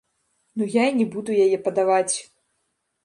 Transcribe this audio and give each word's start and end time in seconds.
Ну, 0.57 0.63
я 0.75 0.83
і 0.93 0.95
не 1.03 1.05
буду 1.17 1.31
яе 1.45 1.57
падаваць! 1.69 2.15